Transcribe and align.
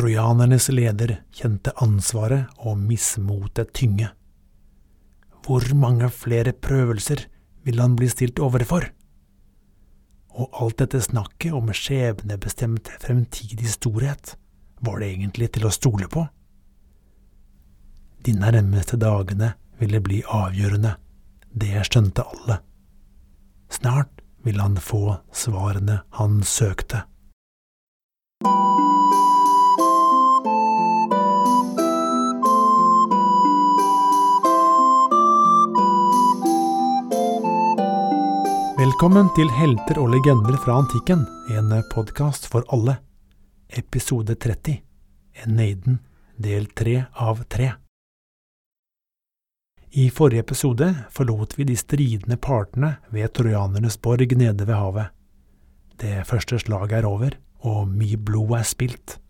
Trojanernes 0.00 0.70
leder 0.72 1.10
kjente 1.36 1.74
ansvaret 1.84 2.48
og 2.64 2.78
mismotet 2.80 3.74
tynge. 3.76 4.06
Hvor 5.44 5.66
mange 5.76 6.08
flere 6.08 6.54
prøvelser 6.56 7.26
vil 7.68 7.82
han 7.82 7.98
bli 8.00 8.08
stilt 8.08 8.40
overfor? 8.40 8.86
Og 10.40 10.56
alt 10.62 10.78
dette 10.80 11.02
snakket 11.04 11.52
om 11.52 11.68
skjebnebestemt 11.76 12.88
fremtidig 13.02 13.68
storhet, 13.74 14.38
var 14.80 15.04
det 15.04 15.10
egentlig 15.10 15.50
til 15.58 15.68
å 15.68 15.74
stole 15.76 16.08
på? 16.08 16.24
De 18.24 18.38
nærmeste 18.40 18.96
dagene 18.96 19.52
ville 19.82 20.00
bli 20.00 20.22
avgjørende, 20.24 20.94
det 21.52 21.76
skjønte 21.90 22.24
alle. 22.24 22.62
Snart 23.68 24.24
ville 24.48 24.64
han 24.64 24.80
få 24.80 25.18
svarene 25.28 26.00
han 26.16 26.40
søkte. 26.40 27.04
Velkommen 38.90 39.28
til 39.36 39.46
Helter 39.54 40.00
og 40.02 40.08
legender 40.10 40.56
fra 40.58 40.80
antikken, 40.80 41.20
en 41.54 41.68
podkast 41.92 42.48
for 42.50 42.64
alle. 42.74 42.96
Episode 43.78 44.34
30, 44.34 44.80
Eneiden, 45.44 46.00
del 46.34 46.66
3 46.74 46.96
av 47.22 47.44
3. 47.54 47.68
I 49.94 50.08
forrige 50.10 50.42
episode 50.42 50.88
forlot 51.14 51.54
vi 51.54 51.68
de 51.70 51.78
stridende 51.78 52.40
partene 52.42 52.96
ved 53.14 53.30
trojanernes 53.38 54.00
borg 54.02 54.34
nede 54.34 54.66
ved 54.66 54.74
havet. 54.74 55.14
Det 56.02 56.26
første 56.26 56.58
slaget 56.58 56.98
er 56.98 57.06
over, 57.06 57.38
og 57.62 57.86
mye 57.94 58.18
blod 58.18 58.58
er 58.58 58.66
spilt. 58.66 59.20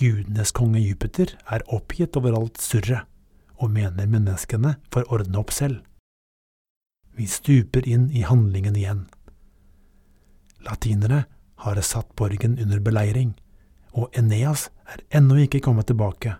Gudenes 0.00 0.56
konge 0.56 0.80
Jupiter 0.80 1.36
er 1.44 1.68
oppgitt 1.68 2.16
over 2.16 2.40
alt 2.40 2.64
surret, 2.64 3.04
og 3.60 3.76
mener 3.76 4.08
menneskene 4.08 4.78
får 4.88 5.12
ordne 5.12 5.44
opp 5.44 5.52
selv. 5.52 5.82
Vi 7.14 7.26
stuper 7.26 7.88
inn 7.88 8.10
i 8.10 8.22
handlingen 8.22 8.76
igjen. 8.76 9.06
Latinere 10.64 11.24
har 11.64 11.80
satt 11.80 12.14
borgen 12.16 12.58
under 12.58 12.80
beleiring, 12.80 13.34
og 13.92 14.14
Eneas 14.16 14.70
er 14.88 15.02
ennå 15.18 15.36
ikke 15.44 15.60
kommet 15.60 15.90
tilbake. 15.90 16.36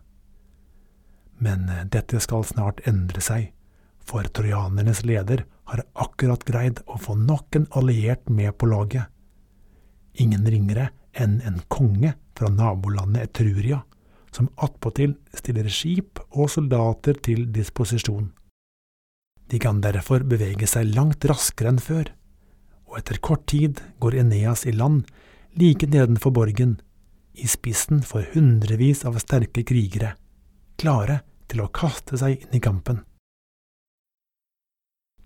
Men 1.43 1.69
eh, 1.69 1.85
dette 1.85 2.21
skal 2.23 2.47
snart 2.49 2.81
endre 2.89 3.21
seg, 3.21 3.51
for 4.03 4.27
trojanernes 4.35 5.05
leder 5.07 5.45
har 5.71 5.85
akkurat 5.93 6.45
greid 6.49 6.83
å 6.87 6.99
få 6.99 7.17
nok 7.19 7.59
en 7.59 7.69
alliert 7.79 8.31
med 8.31 8.57
på 8.59 8.71
laget. 8.71 9.07
Ingen 10.15 10.47
ringere 10.49 10.91
enn 11.13 11.41
en 11.47 11.61
konge 11.69 12.15
fra 12.39 12.51
nabolandet 12.53 13.29
Etruria, 13.29 13.83
som 14.33 14.49
attpåtil 14.57 15.15
stiller 15.37 15.69
skip 15.69 16.21
og 16.31 16.51
soldater 16.51 17.19
til 17.21 17.47
disposisjon. 17.53 18.31
De 19.53 19.59
kan 19.61 19.83
derfor 19.85 20.23
bevege 20.25 20.65
seg 20.65 20.95
langt 20.97 21.27
raskere 21.29 21.69
enn 21.75 21.81
før, 21.83 22.09
og 22.89 22.97
etter 23.03 23.19
kort 23.21 23.45
tid 23.53 23.83
går 24.01 24.17
Eneas 24.23 24.65
i 24.65 24.73
land 24.73 25.05
like 25.61 25.85
nedenfor 25.93 26.33
borgen, 26.33 26.79
i 27.37 27.45
spissen 27.49 28.01
for 28.05 28.25
hundrevis 28.33 29.03
av 29.09 29.19
sterke 29.21 29.65
krigere, 29.69 30.15
klare 30.81 31.19
til 31.53 31.61
å 31.65 31.69
kaste 31.69 32.17
seg 32.21 32.41
inn 32.41 32.57
i 32.57 32.63
kampen. 32.65 33.03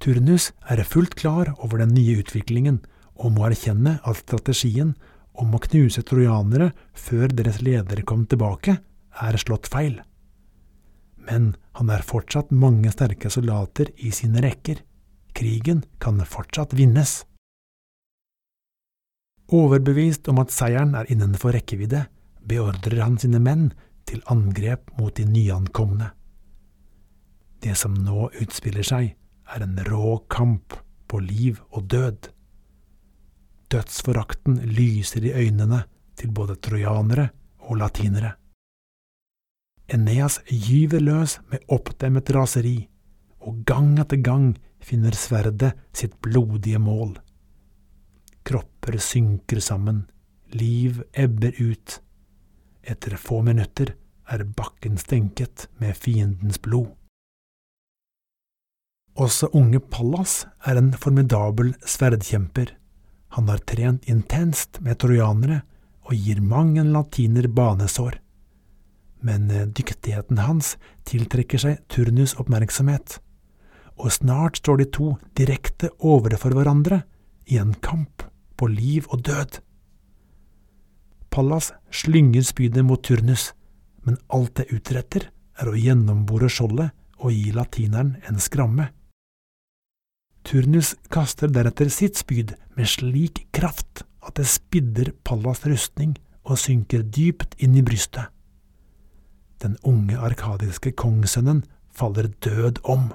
Turnus 0.02 0.50
er 0.66 0.82
fullt 0.82 1.14
klar 1.18 1.52
over 1.56 1.78
den 1.84 1.94
nye 1.94 2.18
utviklingen 2.18 2.82
og 3.14 3.30
må 3.38 3.46
erkjenne 3.46 3.96
at 4.02 4.24
strategien 4.24 4.96
om 5.38 5.54
å 5.54 5.62
knuse 5.62 6.02
trojanere 6.06 6.72
før 6.98 7.30
deres 7.30 7.62
ledere 7.62 8.02
kom 8.02 8.26
tilbake, 8.26 8.80
er 9.22 9.38
slått 9.40 9.70
feil 9.70 10.00
men 11.26 11.54
han 11.78 11.90
er 11.90 12.04
fortsatt 12.06 12.52
mange 12.54 12.92
sterke 12.94 13.30
soldater 13.32 13.90
i 13.96 14.12
sine 14.14 14.42
rekker. 14.44 14.82
Krigen 15.36 15.82
kan 16.00 16.22
fortsatt 16.24 16.74
vinnes. 16.76 17.24
Overbevist 19.52 20.28
om 20.32 20.40
at 20.42 20.54
seieren 20.54 20.96
er 20.98 21.10
innenfor 21.12 21.54
rekkevidde, 21.54 22.06
beordrer 22.46 23.02
han 23.04 23.18
sine 23.20 23.38
menn 23.42 23.68
til 24.06 24.22
angrep 24.30 24.90
mot 24.98 25.14
de 25.14 25.26
nyankomne. 25.28 26.10
Det 27.62 27.74
som 27.78 27.94
nå 27.94 28.30
utspiller 28.40 28.86
seg, 28.86 29.12
er 29.46 29.62
en 29.62 29.78
rå 29.86 30.16
kamp 30.30 30.74
på 31.06 31.20
liv 31.22 31.60
og 31.70 31.86
død. 31.90 32.30
Dødsforakten 33.70 34.58
lyser 34.66 35.26
i 35.26 35.34
øynene 35.34 35.84
til 36.18 36.32
både 36.34 36.58
trojanere 36.62 37.28
og 37.66 37.78
latinere. 37.82 38.34
Eneas 39.86 40.40
gyver 40.50 41.02
løs 41.02 41.36
med 41.52 41.62
oppdemmet 41.70 42.30
raseri, 42.34 42.88
og 43.38 43.62
gang 43.68 43.92
etter 44.02 44.18
gang 44.18 44.48
finner 44.82 45.14
sverdet 45.14 45.76
sitt 45.94 46.16
blodige 46.24 46.80
mål. 46.82 47.14
Kropper 48.46 48.98
synker 49.02 49.62
sammen, 49.62 50.04
liv 50.50 51.04
ebber 51.14 51.54
ut. 51.62 52.00
Etter 52.82 53.14
få 53.18 53.40
minutter 53.46 53.94
er 54.26 54.42
bakken 54.58 54.98
stenket 54.98 55.68
med 55.78 55.94
fiendens 55.94 56.58
blod. 56.62 56.90
Også 59.16 59.48
unge 59.56 59.80
Pallas 59.80 60.44
er 60.66 60.76
en 60.76 60.92
formidabel 60.98 61.72
sverdkjemper. 61.86 62.74
Han 63.38 63.48
har 63.48 63.62
trent 63.70 64.10
intenst 64.10 64.82
med 64.82 64.98
trojanere 65.00 65.62
og 66.06 66.14
gir 66.18 66.42
mang 66.42 66.74
en 66.78 66.92
latiner 66.94 67.48
banesår 67.48 68.18
men 69.26 69.50
eh, 69.50 69.66
dyktigheten 69.66 70.40
hans 70.46 70.76
tiltrekker 71.08 71.62
seg 71.62 71.82
Turnus 71.92 72.36
oppmerksomhet, 72.40 73.18
og 73.96 74.12
snart 74.14 74.60
står 74.60 74.82
de 74.82 74.88
to 74.98 75.12
direkte 75.38 75.90
overfor 75.98 76.54
hverandre 76.56 77.02
i 77.50 77.58
en 77.62 77.74
kamp 77.82 78.26
på 78.56 78.68
liv 78.70 79.06
og 79.10 79.24
død. 79.26 79.60
Pallas 81.32 81.72
slynger 81.92 82.44
spydet 82.46 82.84
mot 82.86 83.02
Turnus, 83.04 83.50
men 84.06 84.20
alt 84.32 84.56
det 84.60 84.70
utretter, 84.72 85.30
er 85.56 85.70
å 85.70 85.78
gjennombore 85.78 86.50
skjoldet 86.52 86.92
og 87.16 87.32
gi 87.32 87.48
latineren 87.56 88.16
en 88.28 88.40
skramme. 88.40 88.90
Turnus 90.46 90.92
kaster 91.10 91.50
deretter 91.50 91.88
sitt 91.90 92.20
spyd 92.20 92.52
med 92.76 92.86
slik 92.92 93.46
kraft 93.56 94.04
at 94.20 94.36
det 94.38 94.46
spidder 94.50 95.10
Pallas 95.26 95.64
rustning 95.66 96.14
og 96.46 96.60
synker 96.60 97.02
dypt 97.02 97.56
inn 97.58 97.74
i 97.74 97.82
brystet. 97.82 98.35
Den 99.66 99.74
unge 99.82 100.14
arkadiske 100.22 100.92
kongssønnen 100.94 101.64
faller 101.90 102.28
død 102.44 102.78
om. 102.86 103.08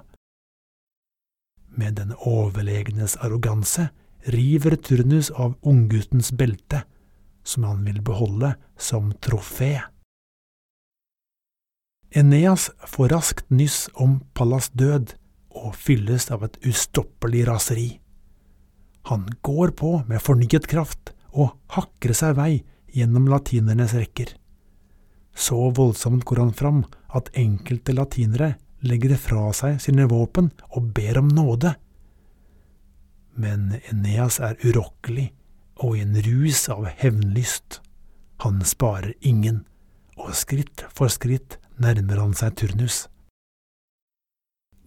Med 1.79 1.95
den 1.95 2.11
overlegnes 2.27 3.15
arroganse 3.23 3.85
river 4.27 4.75
Turnus 4.75 5.29
av 5.31 5.53
ungguttens 5.61 6.33
belte, 6.35 6.81
som 7.43 7.63
han 7.69 7.85
vil 7.87 8.01
beholde 8.03 8.49
som 8.75 9.13
trofé. 9.23 9.77
Eneas 12.11 12.67
får 12.83 13.13
raskt 13.15 13.47
nyss 13.49 13.85
om 13.93 14.19
Pallas 14.35 14.67
død 14.75 15.15
og 15.55 15.71
fylles 15.79 16.27
av 16.35 16.43
et 16.49 16.59
ustoppelig 16.67 17.45
raseri. 17.47 17.87
Han 19.07 19.29
går 19.39 19.71
på 19.79 20.01
med 20.11 20.19
fornyet 20.19 20.67
kraft 20.67 21.15
og 21.31 21.55
hakker 21.79 22.11
seg 22.11 22.35
vei 22.43 22.51
gjennom 22.91 23.31
latinernes 23.31 23.95
rekker. 23.95 24.40
Så 25.41 25.57
voldsomt 25.73 26.25
går 26.29 26.43
han 26.43 26.53
fram 26.53 26.83
at 27.17 27.31
enkelte 27.37 27.95
latinere 27.97 28.53
legger 28.85 29.15
fra 29.17 29.49
seg 29.57 29.79
sine 29.81 30.05
våpen 30.09 30.51
og 30.69 30.91
ber 30.93 31.17
om 31.21 31.31
nåde. 31.33 31.73
Men 33.41 33.79
Eneas 33.89 34.37
er 34.43 34.59
urokkelig 34.61 35.31
og 35.81 35.97
i 35.97 36.03
en 36.03 36.17
rus 36.27 36.67
av 36.69 36.85
hevnlyst. 37.01 37.79
Han 38.45 38.61
sparer 38.65 39.15
ingen, 39.25 39.63
og 40.17 40.35
skritt 40.37 40.85
for 40.93 41.09
skritt 41.09 41.57
nærmer 41.81 42.21
han 42.21 42.35
seg 42.37 42.53
Turnus. 42.61 43.07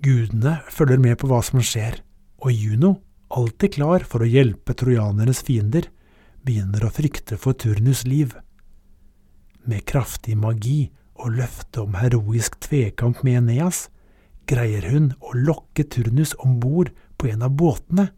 Gudene 0.04 0.60
følger 0.70 1.00
med 1.02 1.18
på 1.18 1.30
hva 1.30 1.40
som 1.42 1.62
skjer, 1.64 1.98
og 2.44 2.52
Juno, 2.52 2.98
alltid 3.34 3.78
klar 3.78 4.04
for 4.06 4.22
å 4.22 4.28
hjelpe 4.28 4.76
trojanernes 4.78 5.42
fiender, 5.46 5.88
begynner 6.44 6.84
å 6.84 6.92
frykte 6.92 7.38
for 7.40 7.56
Turnus' 7.58 8.04
liv 8.06 8.34
med 9.70 9.84
kraftig 9.88 10.36
magi 10.38 10.90
og 11.14 11.36
løfte 11.38 11.84
om 11.84 11.96
heroisk 11.98 12.58
tvekamp 12.64 13.22
med 13.26 13.42
Eneas, 13.42 13.88
greier 14.50 14.84
hun 14.90 15.12
å 15.24 15.32
lokke 15.36 15.86
Turnus 15.88 16.34
om 16.44 16.58
bord 16.60 16.90
på 17.18 17.30
en 17.30 17.44
av 17.46 17.54
båtene. 17.56 18.10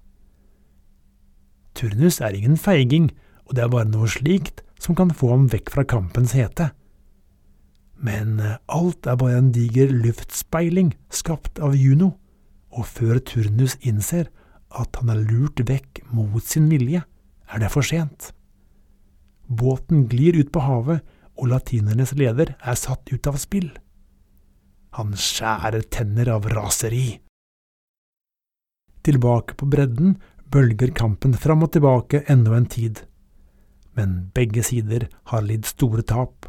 Turnus 1.76 2.20
er 2.24 2.34
ingen 2.34 2.56
feiging, 2.58 3.10
og 3.46 3.56
det 3.56 3.66
er 3.66 3.72
bare 3.72 3.88
noe 3.90 4.08
slikt 4.10 4.64
som 4.82 4.96
kan 4.98 5.12
få 5.14 5.30
ham 5.34 5.46
vekk 5.52 5.70
fra 5.74 5.84
kampens 5.88 6.34
hete. 6.36 6.70
Men 7.96 8.40
eh, 8.40 8.58
alt 8.72 9.06
er 9.08 9.18
bare 9.20 9.40
en 9.40 9.52
diger 9.54 9.92
luftspeiling 9.92 10.94
skapt 11.12 11.60
av 11.62 11.76
Juno, 11.78 12.14
og 12.72 12.88
før 12.88 13.20
Turnus 13.24 13.76
innser 13.80 14.28
at 14.76 14.98
han 15.00 15.12
er 15.12 15.22
lurt 15.28 15.62
vekk 15.68 16.02
mot 16.12 16.44
sin 16.44 16.66
vilje, 16.72 17.04
er 17.46 17.62
det 17.62 17.70
for 17.72 17.86
sent. 17.86 18.32
Båten 19.46 20.08
glir 20.10 20.36
ut 20.36 20.50
på 20.52 20.64
havet 20.64 21.04
og 21.36 21.50
latinernes 21.52 22.14
leder 22.16 22.54
er 22.60 22.78
satt 22.78 23.12
ut 23.12 23.26
av 23.28 23.38
spill. 23.40 23.70
Han 24.96 25.12
skjærer 25.12 25.84
tenner 25.92 26.30
av 26.32 26.48
raseri. 26.48 27.20
Tilbake 29.06 29.54
på 29.54 29.68
bredden 29.70 30.16
bølger 30.50 30.90
kampen 30.96 31.34
fram 31.34 31.62
og 31.66 31.74
tilbake 31.76 32.22
enda 32.32 32.56
en 32.56 32.66
tid. 32.66 33.02
Men 33.96 34.30
begge 34.34 34.64
sider 34.66 35.08
har 35.30 35.44
lidd 35.44 35.66
store 35.68 36.02
tap, 36.02 36.48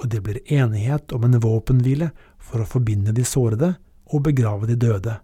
og 0.00 0.10
det 0.10 0.20
blir 0.26 0.42
enighet 0.52 1.14
om 1.14 1.24
en 1.26 1.38
våpenhvile 1.40 2.10
for 2.38 2.62
å 2.62 2.68
forbinde 2.68 3.14
de 3.14 3.24
sårede 3.26 3.74
og 4.10 4.26
begrave 4.26 4.68
de 4.70 4.76
døde. 4.78 5.16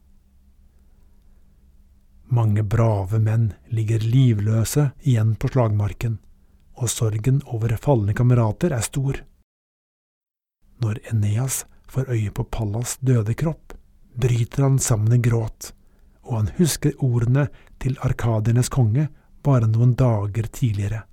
Mange 2.31 2.63
brave 2.63 3.19
menn 3.19 3.51
ligger 3.75 4.03
livløse 4.07 4.93
igjen 5.03 5.35
på 5.35 5.51
slagmarken, 5.51 6.21
og 6.81 6.89
sorgen 6.89 7.43
over 7.53 7.77
falne 7.81 8.15
kamerater 8.17 8.73
er 8.73 8.85
stor. 8.85 9.21
Når 10.81 11.03
Eneas 11.13 11.65
får 11.91 12.09
øye 12.15 12.33
på 12.33 12.47
Pallas 12.49 12.97
døde 13.05 13.35
kropp, 13.37 13.75
bryter 14.17 14.65
han 14.65 14.79
sammen 14.81 15.13
i 15.13 15.21
gråt, 15.23 15.73
og 16.25 16.37
han 16.39 16.53
husker 16.57 16.97
ordene 17.05 17.49
til 17.83 17.99
arkadiernes 18.05 18.73
konge 18.73 19.09
bare 19.45 19.69
noen 19.69 19.95
dager 19.99 20.49
tidligere. 20.49 21.05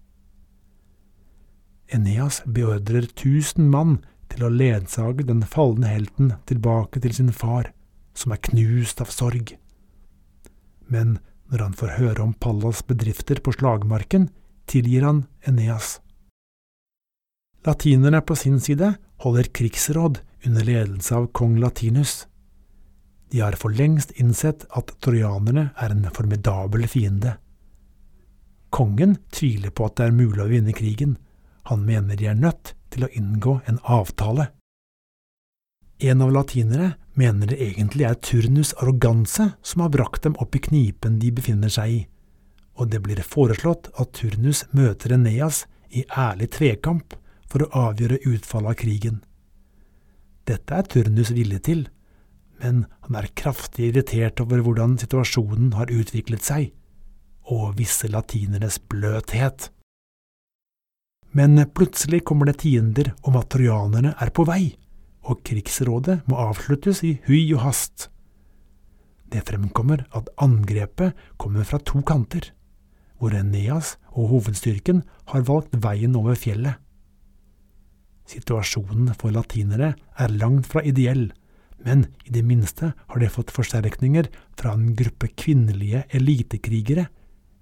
Eneas 1.88 2.42
beordrer 2.46 3.08
tusen 3.16 3.70
mann 3.72 4.00
til 4.31 4.44
å 4.44 4.52
ledsage 4.52 5.24
den 5.28 5.44
falne 5.48 5.88
helten 5.88 6.34
tilbake 6.50 7.00
til 7.04 7.16
sin 7.16 7.31
far, 7.31 7.72
som 8.18 8.34
er 8.36 8.44
knust 8.50 9.02
av 9.04 9.12
sorg. 9.13 9.54
Men 10.88 11.20
når 11.52 11.63
han 11.63 11.78
får 11.80 11.96
høre 12.00 12.24
om 12.24 12.34
Pallas 12.36 12.81
bedrifter 12.88 13.40
på 13.44 13.54
slagmarken, 13.56 14.28
tilgir 14.68 15.08
han 15.08 15.25
Eneas. 15.48 15.98
Latinerne 17.66 18.22
på 18.22 18.36
sin 18.36 18.60
side 18.64 18.94
holder 19.24 19.44
krigsråd 19.44 20.19
under 20.46 20.64
ledelse 20.64 21.16
av 21.16 21.28
kong 21.36 21.58
Latinus. 21.60 22.28
De 23.31 23.42
har 23.44 23.58
for 23.60 23.75
lengst 23.75 24.14
innsett 24.16 24.64
at 24.69 24.94
trojanerne 25.04 25.69
er 25.75 25.92
en 25.92 26.08
formidabel 26.16 26.88
fiende. 26.88 27.38
Kongen 28.69 29.18
tviler 29.31 29.72
på 29.72 29.88
at 29.88 29.98
det 30.00 30.08
er 30.08 30.16
mulig 30.16 30.44
å 30.44 30.52
vinne 30.52 30.75
krigen, 30.75 31.18
han 31.68 31.84
mener 31.84 32.16
de 32.16 32.30
er 32.31 32.40
nødt 32.40 32.75
til 32.94 33.04
å 33.04 33.12
inngå 33.12 33.60
en 33.68 33.80
avtale. 33.84 34.52
En 36.00 36.22
av 36.22 36.31
latinere 36.31 36.94
mener 37.18 37.50
det 37.50 37.58
egentlig 37.63 38.06
er 38.06 38.20
Turnus' 38.22 38.75
arroganse 38.78 39.50
som 39.66 39.81
har 39.81 39.92
brakt 39.92 40.24
dem 40.28 40.38
opp 40.40 40.56
i 40.56 40.62
knipen 40.62 41.18
de 41.20 41.31
befinner 41.34 41.74
seg 41.74 41.96
i, 41.96 42.02
og 42.77 42.91
det 42.94 43.01
blir 43.06 43.21
foreslått 43.25 43.89
at 43.97 44.13
Turnus 44.18 44.63
møter 44.77 45.15
Eneas 45.18 45.65
i 45.89 46.06
ærlig 46.07 46.51
tvekamp 46.57 47.15
for 47.50 47.65
å 47.65 47.88
avgjøre 47.89 48.21
utfallet 48.29 48.74
av 48.74 48.79
krigen. 48.79 49.21
Dette 50.47 50.77
er 50.77 50.88
Turnus 50.88 51.33
villig 51.35 51.62
til, 51.68 51.85
men 52.62 52.85
han 53.06 53.19
er 53.19 53.31
kraftig 53.38 53.91
irritert 53.91 54.41
over 54.44 54.63
hvordan 54.65 54.97
situasjonen 55.01 55.74
har 55.77 55.91
utviklet 55.94 56.45
seg, 56.45 56.71
og 57.47 57.77
visse 57.79 58.09
latineres 58.12 58.79
bløthet. 58.79 59.69
Men 61.38 61.59
plutselig 61.75 62.24
kommer 62.25 62.50
det 62.50 62.62
tiender 62.63 63.13
om 63.27 63.38
at 63.39 63.50
trojanerne 63.53 64.15
er 64.18 64.31
på 64.33 64.47
vei 64.47 64.77
og 65.27 65.44
krigsrådet 65.47 66.21
må 66.29 66.39
avsluttes 66.39 67.03
i 67.06 67.18
hui 67.27 67.41
og 67.56 67.63
hast. 67.68 68.07
Det 69.27 69.44
fremkommer 69.47 70.06
at 70.15 70.29
angrepet 70.39 71.18
kommer 71.41 71.68
fra 71.68 71.79
to 71.83 72.01
kanter, 72.07 72.53
hvor 73.18 73.34
Eneas 73.36 73.96
og 74.14 74.31
hovedstyrken 74.34 75.04
har 75.31 75.46
valgt 75.48 75.75
veien 75.84 76.16
over 76.18 76.38
fjellet. 76.38 76.78
Situasjonen 78.28 79.14
for 79.16 79.31
latinere 79.31 79.94
er 80.19 80.34
langt 80.36 80.68
fra 80.68 80.84
ideell, 80.84 81.30
men 81.86 82.08
i 82.25 82.34
det 82.36 82.44
minste 82.44 82.92
har 82.96 83.22
de 83.22 83.30
fått 83.31 83.54
forsterkninger 83.56 84.28
fra 84.60 84.74
en 84.75 84.92
gruppe 84.98 85.30
kvinnelige 85.40 86.04
elitekrigere 86.18 87.08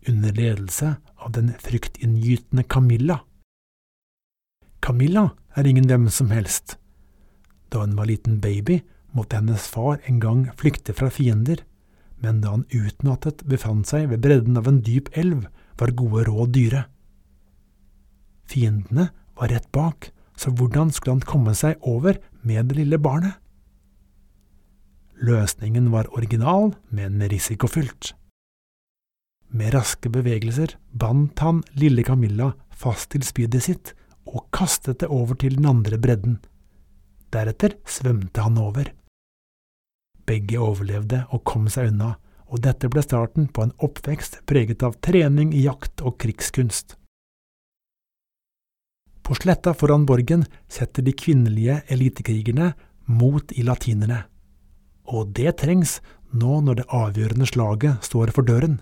under 0.10 0.34
ledelse 0.34 0.96
av 1.18 1.32
den 1.36 1.52
fryktinngytende 1.62 2.66
Camilla. 2.70 3.20
Camilla 4.82 5.30
er 5.58 5.68
ingen 5.68 5.88
hvem 5.90 6.10
som 6.14 6.34
helst. 6.34 6.78
Da 7.70 7.82
hun 7.84 7.96
var 7.98 8.10
liten 8.10 8.40
baby, 8.42 8.82
måtte 9.16 9.40
hennes 9.40 9.68
far 9.72 10.02
en 10.06 10.20
gang 10.22 10.46
flykte 10.60 10.94
fra 10.94 11.10
fiender, 11.14 11.64
men 12.24 12.42
da 12.42 12.56
han 12.56 12.66
utmattet 12.74 13.44
befant 13.50 13.88
seg 13.90 14.10
ved 14.12 14.24
bredden 14.24 14.58
av 14.60 14.68
en 14.70 14.82
dyp 14.86 15.12
elv, 15.18 15.48
var 15.80 15.96
gode 15.98 16.24
råd 16.30 16.54
dyre. 16.56 16.86
Fiendene 18.48 19.10
var 19.36 19.52
rett 19.52 19.68
bak, 19.76 20.12
så 20.38 20.52
hvordan 20.52 20.92
skulle 20.94 21.18
han 21.18 21.28
komme 21.28 21.56
seg 21.58 21.82
over 21.82 22.20
med 22.44 22.70
det 22.70 22.80
lille 22.80 23.00
barnet? 23.02 23.36
Løsningen 25.16 25.90
var 25.94 26.12
original, 26.16 26.74
men 26.92 27.24
risikofylt. 27.32 28.14
Med 29.56 29.72
raske 29.76 30.12
bevegelser 30.12 30.76
bandt 30.92 31.40
han 31.40 31.62
lille 31.80 32.04
Camilla 32.04 32.52
fast 32.76 33.14
til 33.14 33.24
spydet 33.24 33.64
sitt 33.64 33.94
og 34.28 34.50
kastet 34.56 35.00
det 35.04 35.12
over 35.14 35.38
til 35.40 35.56
den 35.56 35.70
andre 35.70 36.00
bredden. 36.02 36.40
Deretter 37.32 37.78
svømte 37.88 38.44
han 38.44 38.60
over. 38.60 38.92
Begge 40.26 40.60
overlevde 40.62 41.24
og 41.34 41.44
kom 41.48 41.68
seg 41.72 41.92
unna, 41.92 42.16
og 42.46 42.62
dette 42.66 42.90
ble 42.92 43.02
starten 43.04 43.48
på 43.52 43.66
en 43.66 43.74
oppvekst 43.84 44.42
preget 44.50 44.86
av 44.86 44.98
trening 45.06 45.54
i 45.54 45.66
jakt 45.66 46.04
og 46.06 46.18
krigskunst. 46.22 46.96
På 49.26 49.34
sletta 49.38 49.74
foran 49.74 50.06
borgen 50.06 50.46
setter 50.70 51.06
de 51.06 51.14
kvinnelige 51.18 51.80
elitekrigerne 51.90 52.74
mot 53.10 53.54
i 53.58 53.66
latinerne, 53.66 54.24
og 55.10 55.34
det 55.38 55.58
trengs 55.62 56.00
nå 56.34 56.60
når 56.66 56.82
det 56.82 56.90
avgjørende 56.94 57.50
slaget 57.50 58.06
står 58.06 58.34
for 58.36 58.46
døren. 58.46 58.80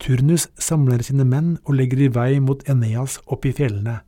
Turnus 0.00 0.48
samler 0.60 1.04
sine 1.06 1.24
menn 1.24 1.54
og 1.64 1.78
legger 1.78 2.04
i 2.04 2.10
vei 2.12 2.32
mot 2.44 2.64
Eneas 2.68 3.20
opp 3.24 3.46
i 3.48 3.54
fjellene 3.56 4.02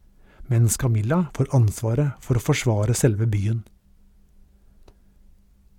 mens 0.46 0.76
Camilla 0.76 1.26
får 1.34 1.50
ansvaret 1.56 2.22
for 2.22 2.38
å 2.38 2.42
forsvare 2.42 2.94
selve 2.94 3.26
byen. 3.30 3.62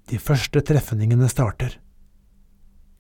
De 0.08 0.18
første 0.24 0.62
trefningene 0.64 1.28
starter. 1.28 1.74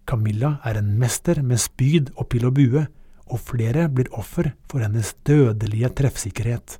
Camilla 0.07 0.57
er 0.67 0.79
en 0.79 0.89
mester 0.99 1.39
med 1.43 1.59
spyd 1.63 2.11
og 2.17 2.27
pil 2.31 2.47
og 2.49 2.57
bue, 2.57 2.83
og 3.27 3.39
flere 3.43 3.87
blir 3.91 4.11
offer 4.15 4.53
for 4.71 4.83
hennes 4.83 5.13
dødelige 5.27 5.91
treffsikkerhet. 5.99 6.77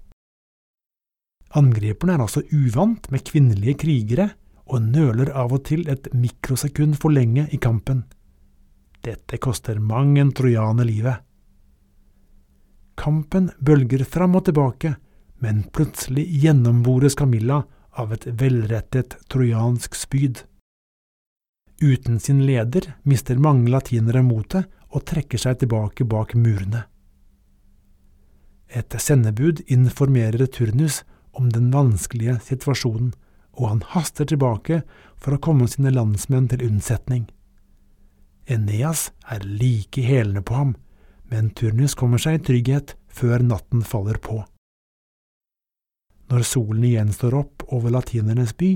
Angriperne 1.55 2.17
er 2.17 2.23
altså 2.25 2.43
uvant 2.51 3.07
med 3.11 3.23
kvinnelige 3.27 3.79
krigere 3.83 4.29
og 4.67 4.83
nøler 4.83 5.31
av 5.31 5.53
og 5.55 5.63
til 5.67 5.87
et 5.91 6.09
mikrosekund 6.11 6.97
for 6.99 7.15
lenge 7.15 7.47
i 7.51 7.59
kampen. 7.63 8.03
Dette 9.03 9.39
koster 9.39 9.79
mang 9.79 10.17
en 10.19 10.33
trojaner 10.35 10.87
livet. 10.87 11.23
Kampen 12.99 13.51
bølger 13.63 14.03
fram 14.03 14.35
og 14.35 14.47
tilbake, 14.47 14.95
men 15.39 15.63
plutselig 15.71 16.25
gjennombores 16.41 17.15
Camilla 17.15 17.61
av 17.97 18.13
et 18.13 18.27
velrettet 18.39 19.17
trojansk 19.31 19.95
spyd. 19.95 20.43
Uten 21.81 22.19
sin 22.19 22.45
leder 22.45 22.93
mister 23.03 23.37
mange 23.37 23.69
latinere 23.73 24.23
motet 24.25 24.69
og 24.89 25.05
trekker 25.09 25.41
seg 25.41 25.59
tilbake 25.61 26.07
bak 26.09 26.33
murene. 26.37 26.85
Et 28.67 28.97
sendebud 28.99 29.61
informerer 29.71 30.49
Turnus 30.51 31.03
om 31.37 31.49
den 31.53 31.69
vanskelige 31.71 32.39
situasjonen, 32.43 33.13
og 33.57 33.69
han 33.69 33.83
haster 33.93 34.27
tilbake 34.27 34.81
for 35.17 35.33
å 35.33 35.41
komme 35.41 35.67
sine 35.71 35.93
landsmenn 35.93 36.49
til 36.51 36.65
unnsetning. 36.67 37.25
Eneas 38.47 39.09
er 39.29 39.43
like 39.43 40.01
i 40.01 40.41
på 40.41 40.53
ham, 40.53 40.75
men 41.29 41.49
Turnus 41.49 41.95
kommer 41.95 42.21
seg 42.21 42.39
i 42.39 42.43
trygghet 42.49 42.95
før 43.07 43.43
natten 43.43 43.81
faller 43.83 44.17
på. 44.21 44.43
Når 46.27 46.43
solen 46.43 46.83
igjen 46.83 47.13
står 47.15 47.37
opp 47.39 47.63
over 47.71 47.93
latinernes 47.95 48.53
by, 48.59 48.73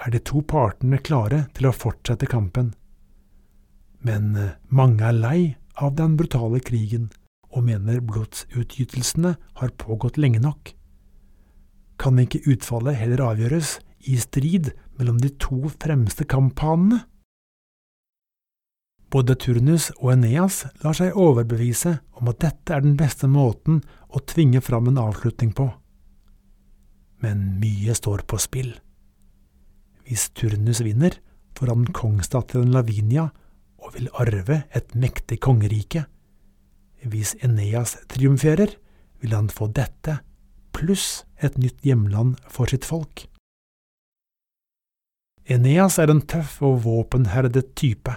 er 0.00 0.12
de 0.14 0.20
to 0.24 0.40
partene 0.48 1.00
klare 1.04 1.44
til 1.56 1.68
å 1.68 1.76
fortsette 1.76 2.28
kampen. 2.30 2.72
Men 4.00 4.32
eh, 4.36 4.54
mange 4.72 5.04
er 5.04 5.16
lei 5.16 5.40
av 5.76 5.96
den 5.98 6.16
brutale 6.16 6.62
krigen 6.64 7.10
og 7.50 7.66
mener 7.66 8.00
blodsutgytelsene 8.04 9.34
har 9.60 9.76
pågått 9.80 10.16
lenge 10.20 10.40
nok. 10.40 10.72
Kan 12.00 12.20
ikke 12.22 12.44
utfallet 12.48 12.96
heller 12.96 13.26
avgjøres 13.26 13.76
i 14.08 14.16
strid 14.16 14.70
mellom 14.96 15.18
de 15.20 15.34
to 15.42 15.68
fremste 15.76 16.24
kamphanene? 16.24 17.02
Både 19.10 19.34
Turnus 19.34 19.88
og 19.98 20.14
Eneas 20.14 20.62
lar 20.84 20.94
seg 20.96 21.18
overbevise 21.18 21.96
om 22.16 22.30
at 22.30 22.40
dette 22.44 22.72
er 22.72 22.84
den 22.84 22.94
beste 22.96 23.28
måten 23.28 23.82
å 24.08 24.22
tvinge 24.22 24.62
fram 24.62 24.86
en 24.88 25.02
avslutning 25.02 25.50
på. 25.52 25.66
Men 27.20 27.60
mye 27.60 27.94
står 27.96 28.24
på 28.28 28.38
spill. 28.40 28.72
Hvis 30.08 30.30
Turnus 30.34 30.80
vinner, 30.82 31.14
får 31.54 31.72
han 31.72 31.86
kongsdatteren 31.94 32.72
Lavinia 32.72 33.28
og 33.80 33.94
vil 33.96 34.08
arve 34.20 34.62
et 34.76 34.94
mektig 34.96 35.40
kongerike. 35.44 36.06
Hvis 37.04 37.34
Eneas 37.44 37.96
triumferer, 38.12 38.72
vil 39.20 39.36
han 39.36 39.50
få 39.52 39.68
dette, 39.76 40.18
pluss 40.72 41.24
et 41.44 41.58
nytt 41.60 41.84
hjemland 41.84 42.40
for 42.48 42.70
sitt 42.72 42.86
folk. 42.88 43.26
Eneas 45.50 45.98
er 45.98 46.12
en 46.12 46.22
tøff 46.22 46.60
og 46.64 46.82
våpenherdet 46.84 47.72
type, 47.78 48.12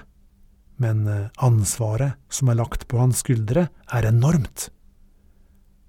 men 0.81 1.07
eh, 1.09 1.29
ansvaret 1.43 2.19
som 2.31 2.51
er 2.51 2.59
lagt 2.59 2.87
på 2.91 2.99
hans 3.01 3.23
skuldre, 3.23 3.67
er 3.91 4.07
enormt. 4.07 4.69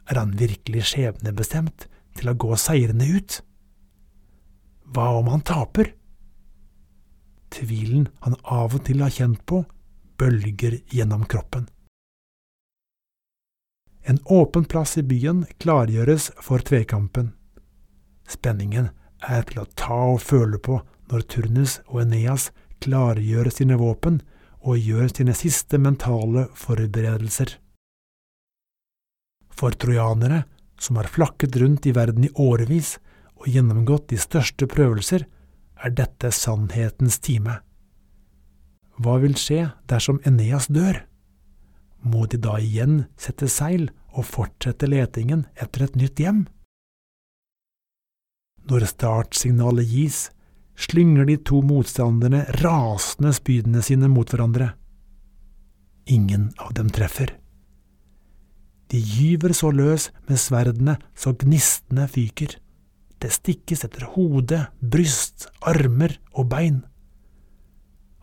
Er 0.08 0.20
han 0.20 0.34
virkelig 0.38 0.86
skjebnebestemt 0.92 1.88
til 2.18 2.30
å 2.30 2.38
gå 2.38 2.56
seirende 2.60 3.06
ut? 3.10 3.40
Hva 4.94 5.10
om 5.18 5.30
han 5.32 5.44
taper? 5.46 5.92
Tvilen 7.54 8.08
han 8.24 8.36
av 8.42 8.74
og 8.74 8.84
til 8.86 9.02
har 9.04 9.14
kjent 9.14 9.44
på, 9.46 9.62
bølger 10.18 10.80
gjennom 10.94 11.24
kroppen. 11.30 11.68
En 14.04 14.18
åpen 14.28 14.66
plass 14.68 14.98
i 15.00 15.02
byen 15.06 15.46
klargjøres 15.62 16.28
for 16.44 16.60
tvekampen. 16.60 17.32
Spenningen 18.28 18.90
er 19.24 19.46
til 19.48 19.62
å 19.62 19.70
ta 19.80 19.96
og 20.12 20.20
føle 20.20 20.60
på 20.60 20.82
når 21.10 21.24
Turnus 21.32 21.78
og 21.86 22.02
Eneas 22.04 22.50
klargjør 22.84 23.48
sine 23.54 23.78
våpen 23.80 24.20
og 24.64 24.80
gjør 24.80 25.08
sine 25.12 25.34
siste 25.36 25.80
mentale 25.80 26.46
forberedelser. 26.56 27.56
For 29.54 29.76
trojanere, 29.78 30.44
som 30.84 31.00
har 31.00 31.08
flakket 31.08 31.56
rundt 31.62 31.88
i 31.88 31.94
verden 31.96 32.28
i 32.28 32.34
årevis 32.36 32.98
og 33.40 33.48
gjennomgått 33.48 34.10
de 34.12 34.20
største 34.20 34.68
prøvelser, 34.70 35.24
er 35.84 35.96
dette 35.96 36.30
sannhetens 36.32 37.18
time. 37.24 37.58
Hva 39.00 39.16
vil 39.24 39.34
skje 39.40 39.72
dersom 39.90 40.20
Eneas 40.28 40.68
dør? 40.70 41.02
må 42.04 42.26
de 42.28 42.38
da 42.40 42.58
igjen 42.60 43.04
sette 43.20 43.48
seil 43.48 43.88
og 44.14 44.26
fortsette 44.28 44.88
letingen 44.90 45.46
etter 45.60 45.86
et 45.86 45.96
nytt 45.98 46.20
hjem? 46.20 46.44
Når 48.68 48.86
startsignalet 48.92 49.88
gis, 49.88 50.18
slynger 50.76 51.28
de 51.28 51.36
to 51.50 51.60
motstanderne 51.64 52.44
rasende 52.62 53.34
spydene 53.36 53.82
sine 53.84 54.08
mot 54.10 54.30
hverandre. 54.30 54.72
Ingen 56.10 56.50
av 56.60 56.72
dem 56.76 56.90
treffer. 56.92 57.32
De 58.94 59.00
gyver 59.02 59.50
så 59.58 59.72
løs 59.74 60.12
med 60.28 60.38
sverdene 60.38 60.94
så 61.18 61.34
gnistene 61.34 62.06
fyker. 62.06 62.60
Det 63.18 63.32
stikkes 63.34 63.82
etter 63.88 64.06
hode, 64.14 64.68
bryst, 64.78 65.48
armer 65.66 66.20
og 66.30 66.52
bein. 66.52 66.84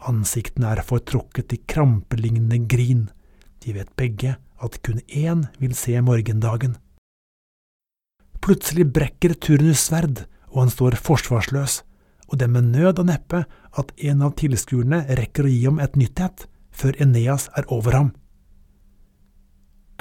Ansiktene 0.07 0.71
er 0.71 0.85
fortrukket 0.87 1.57
i 1.57 1.59
krampelignende 1.67 2.63
grin 2.71 3.09
de 3.61 3.75
vet 3.75 3.91
begge 3.97 4.35
at 4.61 4.77
kun 4.85 5.01
én 5.07 5.45
vil 5.61 5.75
se 5.77 5.99
morgendagen. 6.01 6.77
Plutselig 8.41 8.87
brekker 8.93 9.35
Turnus 9.37 9.85
sverd, 9.85 10.25
og 10.49 10.63
han 10.65 10.73
står 10.73 10.97
forsvarsløs, 10.97 11.81
og 12.29 12.39
det 12.41 12.49
med 12.49 12.71
nød 12.73 13.03
og 13.03 13.09
neppe 13.11 13.43
at 13.77 13.93
en 13.97 14.23
av 14.25 14.33
tilskuerne 14.39 15.03
rekker 15.19 15.45
å 15.45 15.51
gi 15.51 15.61
ham 15.67 15.81
et 15.83 15.99
nytthet, 15.99 16.47
før 16.73 16.97
Eneas 17.03 17.49
er 17.57 17.69
over 17.69 17.97
ham. 17.97 18.09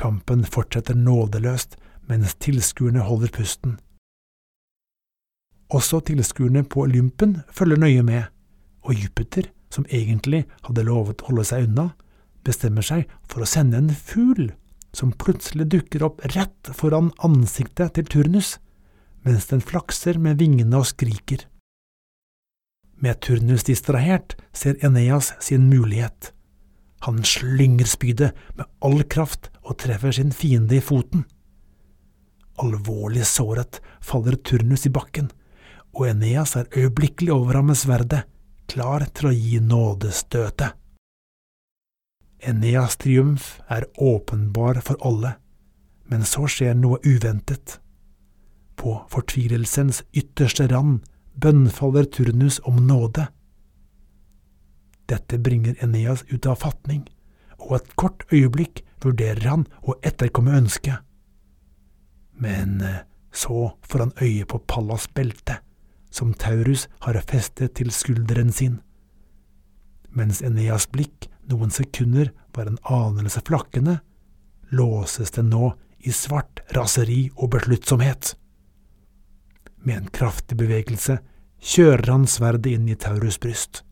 Kampen 0.01 0.47
fortsetter 0.49 0.97
nådeløst 0.97 1.77
mens 2.09 2.35
tilskuerne 2.41 3.05
holder 3.05 3.31
pusten. 3.35 3.77
Også 5.71 6.01
tilskuerne 6.09 6.65
på 6.65 6.87
Olympen 6.87 7.43
følger 7.53 7.79
nøye 7.79 8.03
med, 8.03 8.23
og 8.83 8.97
Jupiter, 8.97 9.51
som 9.71 9.87
egentlig 9.93 10.47
hadde 10.65 10.87
lovet 10.89 11.23
å 11.23 11.31
holde 11.31 11.45
seg 11.47 11.69
unna, 11.69 11.91
bestemmer 12.43 12.83
seg 12.83 13.05
for 13.29 13.45
å 13.45 13.51
sende 13.51 13.79
en 13.79 13.93
fugl 13.93 14.51
som 14.97 15.13
plutselig 15.13 15.69
dukker 15.71 16.03
opp 16.03 16.25
rett 16.35 16.73
foran 16.75 17.13
ansiktet 17.23 17.95
til 17.95 18.09
Turnus, 18.11 18.57
mens 19.23 19.47
den 19.53 19.63
flakser 19.63 20.19
med 20.19 20.41
vingene 20.41 20.81
og 20.81 20.89
skriker. 20.91 21.45
Med 23.01 23.21
Turnus 23.23 23.69
distrahert 23.69 24.35
ser 24.53 24.81
Eneas 24.85 25.35
sin 25.45 25.69
mulighet. 25.71 26.33
Han 27.07 27.23
slynger 27.25 27.89
spydet 27.89 28.37
med 28.57 28.67
all 28.85 29.03
kraft 29.09 29.49
og 29.63 29.79
treffer 29.81 30.13
sin 30.13 30.33
fiende 30.37 30.77
i 30.77 30.85
foten. 30.85 31.25
Alvorlig 32.61 33.25
såret 33.27 33.81
faller 34.05 34.37
Turnus 34.37 34.85
i 34.87 34.93
bakken, 34.93 35.31
og 35.97 36.11
Eneas 36.11 36.57
er 36.61 36.69
øyeblikkelig 36.77 37.33
over 37.33 37.57
ham 37.57 37.71
med 37.73 37.81
sverdet, 37.81 38.27
klar 38.69 39.07
til 39.17 39.31
å 39.31 39.35
gi 39.35 39.61
nådestøtet. 39.65 40.77
Eneas 42.41 42.97
triumf 43.01 43.59
er 43.69 43.89
åpenbar 43.97 44.81
for 44.85 45.01
alle, 45.05 45.35
men 46.09 46.25
så 46.25 46.47
skjer 46.49 46.77
noe 46.77 47.01
uventet. 47.05 47.79
På 48.77 49.03
fortvilelsens 49.13 50.03
ytterste 50.17 50.69
rand 50.71 51.03
bønnfaller 51.41 52.09
Turnus 52.13 52.61
om 52.65 52.81
nåde. 52.87 53.27
Dette 55.11 55.39
bringer 55.43 55.75
Eneas 55.83 56.23
ut 56.31 56.47
av 56.47 56.61
fatning, 56.63 57.05
og 57.59 57.81
et 57.81 57.95
kort 57.99 58.25
øyeblikk 58.33 58.85
vurderer 59.03 59.49
han 59.49 59.67
å 59.83 59.97
etterkomme 60.07 60.55
ønsket. 60.57 61.03
Men 62.41 62.81
eh, 62.81 63.03
så 63.33 63.73
får 63.83 64.05
han 64.05 64.15
øye 64.23 64.47
på 64.47 64.63
Pallas 64.71 65.09
belte, 65.15 65.59
som 66.11 66.35
Taurus 66.35 66.87
har 67.05 67.19
festet 67.27 67.77
til 67.79 67.91
skulderen 67.95 68.53
sin. 68.53 68.81
Mens 70.11 70.41
Eneas 70.43 70.89
blikk 70.91 71.29
noen 71.51 71.71
sekunder 71.75 72.33
var 72.55 72.71
en 72.71 72.81
anelse 72.83 73.43
flakkende, 73.47 74.01
låses 74.71 75.35
den 75.35 75.51
nå 75.51 75.73
i 76.07 76.15
svart 76.15 76.63
raseri 76.75 77.29
og 77.37 77.51
besluttsomhet. 77.55 78.35
Med 79.83 79.97
en 79.97 80.11
kraftig 80.15 80.59
bevegelse 80.61 81.19
kjører 81.61 82.13
han 82.13 82.27
sverdet 82.31 82.75
inn 82.75 82.89
i 82.89 82.99
Taurus' 82.99 83.41
bryst. 83.41 83.83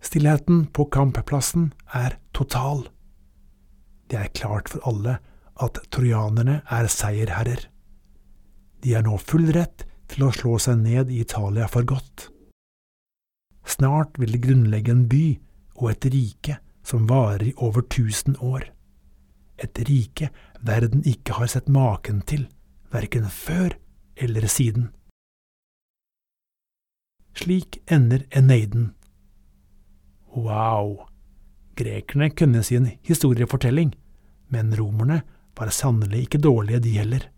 Stillheten 0.00 0.66
på 0.72 0.86
kampplassen 0.92 1.72
er 1.94 2.16
total. 2.32 2.86
Det 4.08 4.18
er 4.18 4.32
klart 4.34 4.72
for 4.72 4.82
alle 4.88 5.18
at 5.60 5.78
trojanerne 5.92 6.60
er 6.64 6.88
seierherrer. 6.90 7.66
De 8.80 8.94
er 8.96 9.04
nå 9.04 9.18
full 9.20 9.50
rett 9.54 9.84
til 10.10 10.26
å 10.26 10.32
slå 10.34 10.56
seg 10.58 10.80
ned 10.80 11.12
i 11.12 11.20
Italia 11.22 11.68
for 11.70 11.86
godt. 11.86 12.30
Snart 13.68 14.16
vil 14.18 14.32
de 14.34 14.40
grunnlegge 14.42 14.94
en 14.94 15.06
by 15.08 15.24
og 15.76 15.90
et 15.92 16.06
rike 16.12 16.56
som 16.86 17.06
varer 17.10 17.50
i 17.50 17.56
over 17.60 17.84
tusen 17.92 18.38
år. 18.40 18.64
Et 19.60 19.82
rike 19.86 20.30
verden 20.64 21.04
ikke 21.06 21.36
har 21.36 21.50
sett 21.52 21.68
maken 21.68 22.22
til, 22.26 22.46
verken 22.90 23.28
før 23.28 23.76
eller 24.16 24.48
siden. 24.48 24.88
Slik 27.36 27.78
ender 27.86 28.24
Eneiden. 28.36 28.94
Wow! 30.36 31.06
Grekerne 31.76 32.30
kunne 32.30 32.62
sin 32.62 32.88
historiefortelling, 33.06 33.94
men 34.48 34.74
romerne 34.78 35.22
var 35.58 35.70
sannelig 35.74 36.26
ikke 36.26 36.42
dårlige, 36.42 36.80
de 36.80 36.96
heller. 36.98 37.28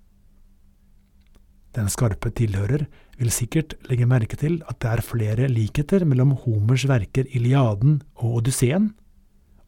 Den 1.72 1.88
skarpe 1.88 2.30
tilhører 2.36 2.84
vil 3.16 3.32
sikkert 3.32 3.74
legge 3.88 4.06
merke 4.08 4.36
til 4.36 4.58
at 4.68 4.80
det 4.84 4.90
er 4.90 5.04
flere 5.06 5.48
likheter 5.48 6.04
mellom 6.04 6.34
Homers 6.44 6.84
verker 6.88 7.28
Iliaden 7.32 8.02
og 8.14 8.42
Odysseen, 8.42 8.92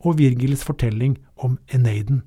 og 0.04 0.18
Virgils 0.18 0.64
fortelling 0.64 1.16
om 1.36 1.56
Eneiden. 1.72 2.22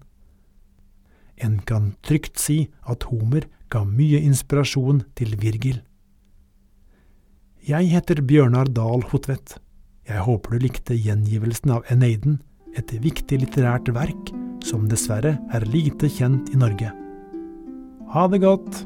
En 1.38 1.60
kan 1.60 1.94
trygt 2.02 2.40
si 2.42 2.72
at 2.90 3.06
Homer 3.12 3.46
ga 3.70 3.84
mye 3.86 4.24
inspirasjon 4.26 5.04
til 5.16 5.38
Virgil. 5.42 5.84
Jeg 7.68 7.92
heter 7.92 8.24
Bjørnar 8.26 8.72
Dahl 8.74 9.04
Hotvedt. 9.12 9.60
Jeg 10.08 10.24
håper 10.24 10.56
du 10.56 10.64
likte 10.64 10.96
gjengivelsen 10.96 11.74
av 11.76 11.88
Eneiden, 11.92 12.38
et 12.80 12.92
viktig 13.04 13.42
litterært 13.42 13.90
verk 13.92 14.30
som 14.64 14.86
dessverre 14.88 15.36
er 15.56 15.66
lite 15.68 16.08
kjent 16.12 16.52
i 16.54 16.60
Norge. 16.62 16.94
Ha 18.14 18.28
det 18.32 18.40
godt! 18.46 18.86